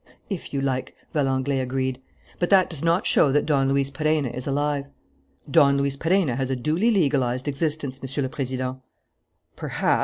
"If 0.31 0.51
you 0.51 0.61
like," 0.61 0.95
Valenglay 1.13 1.59
agreed. 1.59 2.01
"But 2.39 2.49
that 2.49 2.71
does 2.71 2.81
not 2.83 3.05
show 3.05 3.31
that 3.31 3.45
Don 3.45 3.69
Luis 3.69 3.91
Perenna 3.91 4.29
is 4.35 4.47
alive." 4.47 4.85
"Don 5.47 5.77
Luis 5.77 5.95
Perenna 5.95 6.35
has 6.37 6.49
a 6.49 6.55
duly 6.55 6.89
legalized 6.89 7.47
existence, 7.47 8.01
Monsieur 8.01 8.23
le 8.23 8.29
President." 8.29 8.79
"Perhaps. 9.55 9.99